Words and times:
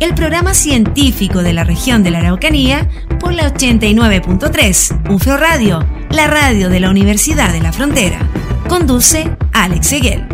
el 0.00 0.14
programa 0.14 0.54
científico 0.54 1.42
de 1.42 1.52
la 1.52 1.64
región 1.64 2.02
de 2.02 2.10
la 2.10 2.18
Araucanía 2.18 2.88
por 3.20 3.32
la 3.32 3.52
89.3 3.52 5.10
UFRO 5.10 5.36
Radio, 5.36 5.86
la 6.10 6.26
radio 6.26 6.68
de 6.68 6.80
la 6.80 6.90
Universidad 6.90 7.52
de 7.52 7.60
la 7.60 7.72
Frontera. 7.72 8.18
Conduce 8.68 9.30
Alex 9.52 9.86
Seguel. 9.86 10.33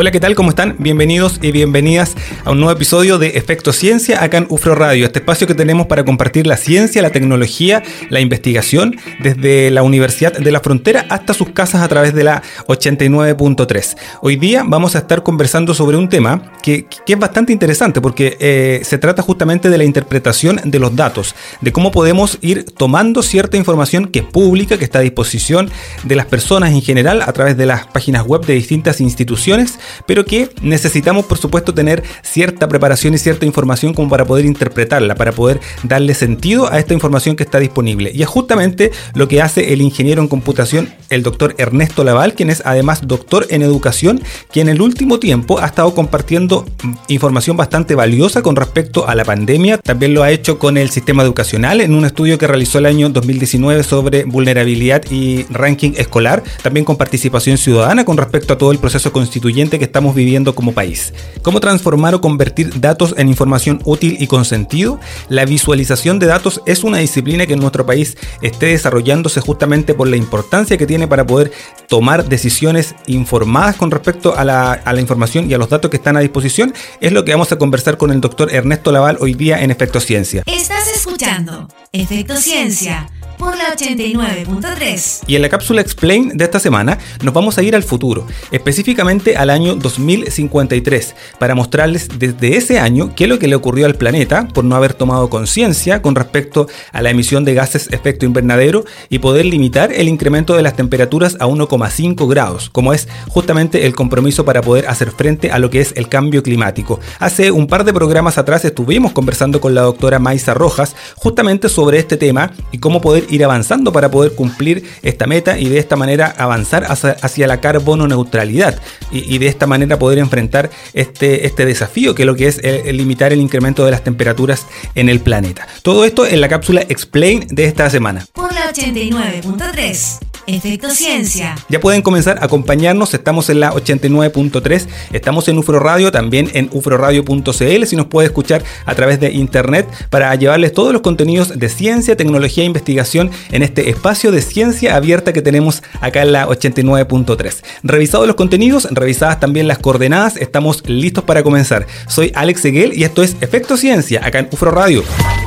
Hola, 0.00 0.10
¿qué 0.12 0.18
tal? 0.18 0.34
¿Cómo 0.34 0.48
están? 0.48 0.76
Bienvenidos 0.78 1.38
y 1.42 1.52
bienvenidas 1.52 2.16
a 2.46 2.52
un 2.52 2.60
nuevo 2.60 2.72
episodio 2.72 3.18
de 3.18 3.36
Efecto 3.36 3.70
Ciencia 3.70 4.24
acá 4.24 4.38
en 4.38 4.46
UFRO 4.48 4.74
Radio, 4.74 5.04
este 5.04 5.18
espacio 5.18 5.46
que 5.46 5.54
tenemos 5.54 5.88
para 5.88 6.06
compartir 6.06 6.46
la 6.46 6.56
ciencia, 6.56 7.02
la 7.02 7.10
tecnología, 7.10 7.82
la 8.08 8.20
investigación 8.20 8.96
desde 9.22 9.70
la 9.70 9.82
Universidad 9.82 10.32
de 10.32 10.50
la 10.50 10.60
Frontera 10.60 11.04
hasta 11.10 11.34
sus 11.34 11.50
casas 11.50 11.82
a 11.82 11.88
través 11.88 12.14
de 12.14 12.24
la 12.24 12.42
89.3. 12.68 13.98
Hoy 14.22 14.36
día 14.36 14.64
vamos 14.66 14.96
a 14.96 15.00
estar 15.00 15.22
conversando 15.22 15.74
sobre 15.74 15.98
un 15.98 16.08
tema 16.08 16.50
que, 16.62 16.86
es 17.06 17.18
bastante 17.18 17.52
interesante 17.52 18.00
porque 18.00 18.38
eh, 18.40 18.80
se 18.84 18.96
trata 18.96 19.20
justamente 19.20 19.68
de 19.68 19.76
la 19.76 19.84
interpretación 19.84 20.62
de 20.64 20.78
los 20.78 20.96
datos, 20.96 21.34
de 21.60 21.72
cómo 21.72 21.90
podemos 21.90 22.38
ir 22.40 22.64
tomando 22.64 23.22
cierta 23.22 23.58
información 23.58 24.06
que 24.06 24.20
es 24.20 24.24
pública, 24.24 24.78
que 24.78 24.84
está 24.84 25.00
a 25.00 25.02
disposición 25.02 25.70
de 26.04 26.16
las 26.16 26.24
personas 26.24 26.70
en 26.70 26.80
general 26.80 27.20
a 27.20 27.32
través 27.34 27.58
de 27.58 27.66
las 27.66 27.86
páginas 27.86 28.24
web 28.24 28.46
de 28.46 28.54
distintas 28.54 29.02
instituciones 29.02 29.78
pero 30.06 30.24
que 30.24 30.50
necesitamos 30.62 31.26
por 31.26 31.38
supuesto 31.38 31.74
tener 31.74 32.02
cierta 32.22 32.68
preparación 32.68 33.14
y 33.14 33.18
cierta 33.18 33.46
información 33.46 33.94
como 33.94 34.08
para 34.08 34.24
poder 34.24 34.44
interpretarla, 34.44 35.14
para 35.14 35.32
poder 35.32 35.60
darle 35.82 36.14
sentido 36.14 36.70
a 36.70 36.78
esta 36.78 36.94
información 36.94 37.36
que 37.36 37.42
está 37.42 37.58
disponible. 37.58 38.10
Y 38.14 38.22
es 38.22 38.28
justamente 38.28 38.90
lo 39.14 39.28
que 39.28 39.42
hace 39.42 39.72
el 39.72 39.82
ingeniero 39.82 40.22
en 40.22 40.28
computación, 40.28 40.92
el 41.08 41.22
doctor 41.22 41.54
Ernesto 41.58 42.04
Laval, 42.04 42.34
quien 42.34 42.50
es 42.50 42.62
además 42.64 43.06
doctor 43.06 43.46
en 43.50 43.62
educación, 43.62 44.22
que 44.52 44.60
en 44.60 44.68
el 44.68 44.80
último 44.80 45.18
tiempo 45.18 45.60
ha 45.60 45.66
estado 45.66 45.94
compartiendo 45.94 46.66
información 47.08 47.56
bastante 47.56 47.94
valiosa 47.94 48.42
con 48.42 48.56
respecto 48.56 49.08
a 49.08 49.14
la 49.14 49.24
pandemia. 49.24 49.78
También 49.78 50.14
lo 50.14 50.22
ha 50.22 50.30
hecho 50.30 50.58
con 50.58 50.76
el 50.76 50.90
sistema 50.90 51.22
educacional 51.22 51.80
en 51.80 51.94
un 51.94 52.04
estudio 52.04 52.38
que 52.38 52.46
realizó 52.46 52.78
el 52.78 52.86
año 52.86 53.08
2019 53.08 53.82
sobre 53.82 54.24
vulnerabilidad 54.24 55.02
y 55.10 55.44
ranking 55.50 55.92
escolar, 55.96 56.42
también 56.62 56.84
con 56.84 56.96
participación 56.96 57.58
ciudadana 57.58 58.04
con 58.04 58.16
respecto 58.16 58.54
a 58.54 58.58
todo 58.58 58.72
el 58.72 58.78
proceso 58.78 59.12
constituyente 59.12 59.78
que 59.80 59.86
estamos 59.86 60.14
viviendo 60.14 60.54
como 60.54 60.72
país. 60.72 61.12
¿Cómo 61.42 61.58
transformar 61.58 62.14
o 62.14 62.20
convertir 62.20 62.80
datos 62.80 63.14
en 63.16 63.28
información 63.28 63.80
útil 63.84 64.16
y 64.20 64.26
con 64.26 64.44
sentido? 64.44 65.00
La 65.28 65.44
visualización 65.44 66.18
de 66.18 66.26
datos 66.26 66.60
es 66.66 66.84
una 66.84 66.98
disciplina 66.98 67.46
que 67.46 67.54
en 67.54 67.60
nuestro 67.60 67.86
país 67.86 68.16
esté 68.42 68.66
desarrollándose 68.66 69.40
justamente 69.40 69.94
por 69.94 70.06
la 70.06 70.16
importancia 70.16 70.76
que 70.76 70.86
tiene 70.86 71.08
para 71.08 71.26
poder 71.26 71.50
tomar 71.88 72.28
decisiones 72.28 72.94
informadas 73.06 73.76
con 73.76 73.90
respecto 73.90 74.36
a 74.36 74.44
la, 74.44 74.72
a 74.72 74.92
la 74.92 75.00
información 75.00 75.50
y 75.50 75.54
a 75.54 75.58
los 75.58 75.70
datos 75.70 75.90
que 75.90 75.96
están 75.96 76.16
a 76.16 76.20
disposición. 76.20 76.74
Es 77.00 77.12
lo 77.12 77.24
que 77.24 77.32
vamos 77.32 77.50
a 77.50 77.56
conversar 77.56 77.96
con 77.96 78.12
el 78.12 78.20
doctor 78.20 78.54
Ernesto 78.54 78.92
Laval 78.92 79.16
hoy 79.20 79.32
día 79.32 79.62
en 79.62 79.70
Efecto 79.70 79.98
Ciencia. 79.98 80.42
Estás 80.46 80.94
escuchando 80.94 81.68
Efecto 81.92 82.36
Ciencia 82.36 83.08
por 83.40 83.56
la 83.56 83.74
89.3. 83.74 85.22
Y 85.26 85.34
en 85.34 85.42
la 85.42 85.48
cápsula 85.48 85.80
Explain 85.80 86.36
de 86.36 86.44
esta 86.44 86.60
semana 86.60 86.98
nos 87.22 87.32
vamos 87.32 87.56
a 87.56 87.62
ir 87.62 87.74
al 87.74 87.82
futuro, 87.82 88.26
específicamente 88.50 89.34
al 89.34 89.48
año 89.48 89.76
2053, 89.76 91.14
para 91.38 91.54
mostrarles 91.54 92.08
desde 92.18 92.58
ese 92.58 92.78
año 92.78 93.14
qué 93.16 93.24
es 93.24 93.30
lo 93.30 93.38
que 93.38 93.48
le 93.48 93.54
ocurrió 93.54 93.86
al 93.86 93.94
planeta 93.94 94.46
por 94.46 94.64
no 94.64 94.76
haber 94.76 94.92
tomado 94.92 95.30
conciencia 95.30 96.02
con 96.02 96.14
respecto 96.14 96.68
a 96.92 97.00
la 97.00 97.08
emisión 97.08 97.46
de 97.46 97.54
gases 97.54 97.88
efecto 97.92 98.26
invernadero 98.26 98.84
y 99.08 99.20
poder 99.20 99.46
limitar 99.46 99.90
el 99.90 100.08
incremento 100.08 100.54
de 100.54 100.62
las 100.62 100.76
temperaturas 100.76 101.38
a 101.40 101.46
1,5 101.46 102.28
grados, 102.28 102.68
como 102.68 102.92
es 102.92 103.08
justamente 103.28 103.86
el 103.86 103.94
compromiso 103.94 104.44
para 104.44 104.60
poder 104.60 104.86
hacer 104.86 105.12
frente 105.12 105.50
a 105.50 105.58
lo 105.58 105.70
que 105.70 105.80
es 105.80 105.94
el 105.96 106.10
cambio 106.10 106.42
climático. 106.42 107.00
Hace 107.18 107.50
un 107.50 107.66
par 107.68 107.84
de 107.84 107.94
programas 107.94 108.36
atrás 108.36 108.66
estuvimos 108.66 109.12
conversando 109.12 109.62
con 109.62 109.74
la 109.74 109.80
doctora 109.80 110.18
Maisa 110.18 110.52
Rojas 110.52 110.94
justamente 111.16 111.70
sobre 111.70 111.98
este 111.98 112.18
tema 112.18 112.52
y 112.70 112.78
cómo 112.78 113.00
poder 113.00 113.29
ir 113.30 113.44
avanzando 113.44 113.92
para 113.92 114.10
poder 114.10 114.34
cumplir 114.34 114.84
esta 115.02 115.26
meta 115.26 115.58
y 115.58 115.68
de 115.68 115.78
esta 115.78 115.96
manera 115.96 116.34
avanzar 116.36 116.84
hacia, 116.84 117.46
la 117.46 117.60
carbono 117.60 118.06
neutralidad 118.06 118.80
y, 119.10 119.38
de 119.38 119.46
esta 119.46 119.66
manera 119.66 119.98
poder 119.98 120.18
enfrentar 120.18 120.70
este, 120.92 121.46
este 121.46 121.64
desafío 121.64 122.14
que 122.14 122.22
es 122.22 122.26
lo 122.26 122.36
que 122.36 122.48
es 122.48 122.60
limitar 122.92 123.32
el 123.32 123.40
incremento 123.40 123.84
de 123.84 123.90
las 123.90 124.04
temperaturas 124.04 124.66
en 124.94 125.08
el 125.08 125.20
planeta. 125.20 125.66
Todo 125.82 126.04
esto 126.04 126.26
en 126.26 126.40
la 126.40 126.48
cápsula 126.48 126.82
Explain 126.88 127.46
de 127.48 127.64
esta 127.64 127.88
semana. 127.90 128.26
Por 128.32 128.52
la 128.52 128.70
89.3. 128.72 130.29
Efecto 130.54 130.90
Ciencia. 130.90 131.56
Ya 131.68 131.80
pueden 131.80 132.02
comenzar 132.02 132.38
a 132.38 132.44
acompañarnos, 132.44 133.14
estamos 133.14 133.48
en 133.50 133.60
la 133.60 133.72
89.3, 133.72 134.86
estamos 135.12 135.48
en 135.48 135.58
UFRO 135.58 135.78
Radio, 135.78 136.10
también 136.12 136.50
en 136.54 136.68
ufroradio.cl, 136.72 137.84
si 137.86 137.96
nos 137.96 138.06
puede 138.06 138.26
escuchar 138.26 138.62
a 138.86 138.94
través 138.94 139.20
de 139.20 139.32
internet 139.32 139.88
para 140.10 140.34
llevarles 140.34 140.72
todos 140.72 140.92
los 140.92 141.02
contenidos 141.02 141.58
de 141.58 141.68
ciencia, 141.68 142.16
tecnología 142.16 142.64
e 142.64 142.66
investigación 142.66 143.30
en 143.50 143.62
este 143.62 143.90
espacio 143.90 144.32
de 144.32 144.42
ciencia 144.42 144.96
abierta 144.96 145.32
que 145.32 145.42
tenemos 145.42 145.82
acá 146.00 146.22
en 146.22 146.32
la 146.32 146.48
89.3. 146.48 147.62
Revisados 147.82 148.26
los 148.26 148.36
contenidos, 148.36 148.88
revisadas 148.90 149.40
también 149.40 149.68
las 149.68 149.78
coordenadas, 149.78 150.36
estamos 150.36 150.82
listos 150.86 151.24
para 151.24 151.42
comenzar. 151.42 151.86
Soy 152.08 152.32
Alex 152.34 152.60
Seguel 152.60 152.92
y 152.94 153.04
esto 153.04 153.22
es 153.22 153.36
Efecto 153.40 153.76
Ciencia 153.76 154.20
acá 154.24 154.40
en 154.40 154.48
UFRO 154.50 154.70
Radio. 154.70 155.04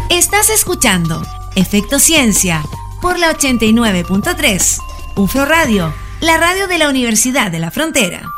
Estás 0.09 0.49
escuchando 0.49 1.23
Efecto 1.55 1.99
Ciencia 1.99 2.63
por 3.01 3.19
la 3.19 3.31
89.3. 3.33 4.92
UFRO 5.15 5.45
Radio, 5.45 5.93
la 6.21 6.37
radio 6.37 6.65
de 6.67 6.79
la 6.79 6.89
Universidad 6.89 7.51
de 7.51 7.59
la 7.59 7.69
Frontera. 7.69 8.33